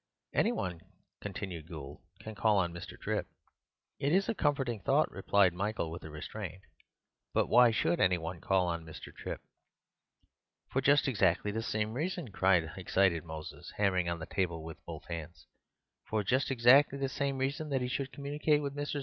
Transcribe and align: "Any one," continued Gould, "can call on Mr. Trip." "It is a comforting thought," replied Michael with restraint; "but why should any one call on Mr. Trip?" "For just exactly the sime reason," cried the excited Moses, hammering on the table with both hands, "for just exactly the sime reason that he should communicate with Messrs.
"Any 0.33 0.51
one," 0.51 0.81
continued 1.21 1.67
Gould, 1.67 2.01
"can 2.19 2.33
call 2.33 2.57
on 2.57 2.73
Mr. 2.73 2.99
Trip." 2.99 3.27
"It 3.99 4.11
is 4.11 4.27
a 4.27 4.33
comforting 4.33 4.79
thought," 4.79 5.11
replied 5.11 5.53
Michael 5.53 5.91
with 5.91 6.03
restraint; 6.03 6.63
"but 7.35 7.45
why 7.47 7.69
should 7.69 7.99
any 7.99 8.17
one 8.17 8.41
call 8.41 8.65
on 8.67 8.83
Mr. 8.83 9.13
Trip?" 9.15 9.41
"For 10.71 10.81
just 10.81 11.07
exactly 11.07 11.51
the 11.51 11.61
sime 11.61 11.93
reason," 11.93 12.29
cried 12.31 12.63
the 12.63 12.79
excited 12.79 13.23
Moses, 13.23 13.73
hammering 13.77 14.09
on 14.09 14.17
the 14.17 14.25
table 14.25 14.63
with 14.63 14.83
both 14.87 15.05
hands, 15.07 15.45
"for 16.09 16.23
just 16.23 16.49
exactly 16.49 16.97
the 16.97 17.07
sime 17.07 17.37
reason 17.37 17.69
that 17.69 17.81
he 17.81 17.87
should 17.87 18.11
communicate 18.11 18.63
with 18.63 18.73
Messrs. 18.73 18.99